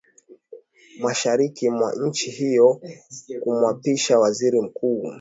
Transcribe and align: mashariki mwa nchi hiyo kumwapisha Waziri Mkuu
mashariki 1.03 1.63
mwa 1.69 1.89
nchi 2.05 2.31
hiyo 2.31 2.81
kumwapisha 3.43 4.19
Waziri 4.19 4.61
Mkuu 4.61 5.09